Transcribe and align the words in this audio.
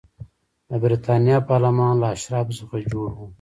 د 0.69 0.71
برېټانیا 0.83 1.37
پارلمان 1.49 1.93
له 2.01 2.07
اشرافو 2.15 2.57
څخه 2.59 2.77
جوړ 2.91 3.09
و. 3.15 3.21